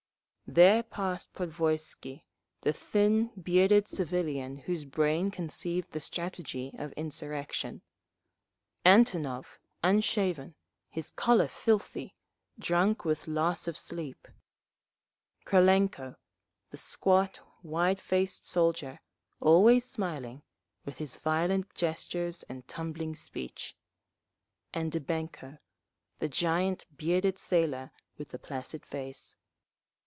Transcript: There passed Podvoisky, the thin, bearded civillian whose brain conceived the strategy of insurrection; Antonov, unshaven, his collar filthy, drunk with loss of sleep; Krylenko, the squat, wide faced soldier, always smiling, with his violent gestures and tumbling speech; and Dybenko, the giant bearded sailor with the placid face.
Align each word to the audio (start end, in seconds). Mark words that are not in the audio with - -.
There 0.57 0.83
passed 0.83 1.31
Podvoisky, 1.33 2.25
the 2.59 2.73
thin, 2.73 3.31
bearded 3.41 3.85
civillian 3.87 4.57
whose 4.63 4.83
brain 4.83 5.31
conceived 5.31 5.91
the 5.91 6.01
strategy 6.01 6.73
of 6.77 6.91
insurrection; 6.97 7.83
Antonov, 8.85 9.59
unshaven, 9.81 10.55
his 10.89 11.11
collar 11.11 11.47
filthy, 11.47 12.15
drunk 12.59 13.05
with 13.05 13.29
loss 13.29 13.65
of 13.65 13.77
sleep; 13.77 14.27
Krylenko, 15.45 16.17
the 16.69 16.75
squat, 16.77 17.39
wide 17.63 18.01
faced 18.01 18.45
soldier, 18.45 18.99
always 19.39 19.85
smiling, 19.85 20.43
with 20.83 20.97
his 20.97 21.15
violent 21.15 21.73
gestures 21.75 22.43
and 22.49 22.67
tumbling 22.67 23.15
speech; 23.15 23.73
and 24.73 24.91
Dybenko, 24.91 25.59
the 26.19 26.27
giant 26.27 26.87
bearded 26.93 27.37
sailor 27.39 27.91
with 28.17 28.31
the 28.31 28.39
placid 28.39 28.85
face. 28.85 29.37